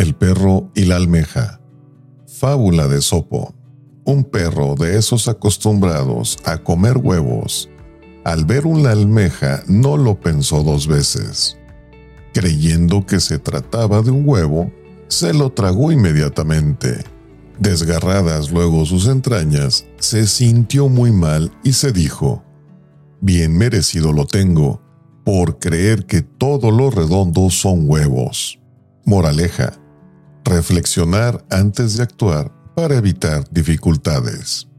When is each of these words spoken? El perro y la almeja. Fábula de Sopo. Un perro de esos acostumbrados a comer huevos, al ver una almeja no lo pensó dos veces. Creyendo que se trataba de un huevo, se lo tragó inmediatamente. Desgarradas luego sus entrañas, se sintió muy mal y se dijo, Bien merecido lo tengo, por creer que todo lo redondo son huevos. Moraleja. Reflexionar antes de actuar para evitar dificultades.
El 0.00 0.14
perro 0.14 0.72
y 0.74 0.86
la 0.86 0.96
almeja. 0.96 1.60
Fábula 2.26 2.88
de 2.88 3.02
Sopo. 3.02 3.54
Un 4.06 4.24
perro 4.24 4.74
de 4.74 4.96
esos 4.96 5.28
acostumbrados 5.28 6.38
a 6.46 6.56
comer 6.56 6.96
huevos, 6.96 7.68
al 8.24 8.46
ver 8.46 8.64
una 8.64 8.92
almeja 8.92 9.62
no 9.66 9.98
lo 9.98 10.18
pensó 10.18 10.62
dos 10.62 10.86
veces. 10.86 11.58
Creyendo 12.32 13.04
que 13.04 13.20
se 13.20 13.38
trataba 13.38 14.00
de 14.00 14.10
un 14.10 14.26
huevo, 14.26 14.72
se 15.08 15.34
lo 15.34 15.50
tragó 15.50 15.92
inmediatamente. 15.92 17.04
Desgarradas 17.58 18.50
luego 18.50 18.86
sus 18.86 19.06
entrañas, 19.06 19.84
se 19.98 20.26
sintió 20.26 20.88
muy 20.88 21.12
mal 21.12 21.52
y 21.62 21.74
se 21.74 21.92
dijo, 21.92 22.42
Bien 23.20 23.54
merecido 23.54 24.14
lo 24.14 24.26
tengo, 24.26 24.80
por 25.26 25.58
creer 25.58 26.06
que 26.06 26.22
todo 26.22 26.70
lo 26.70 26.90
redondo 26.90 27.50
son 27.50 27.86
huevos. 27.86 28.58
Moraleja. 29.04 29.79
Reflexionar 30.44 31.44
antes 31.50 31.96
de 31.96 32.02
actuar 32.02 32.50
para 32.74 32.96
evitar 32.96 33.44
dificultades. 33.50 34.69